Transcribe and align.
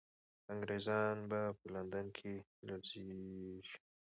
انګریزان 0.53 1.17
به 1.29 1.39
په 1.57 1.65
لندن 1.73 2.05
کې 2.17 2.33
لړزېږي. 2.67 3.77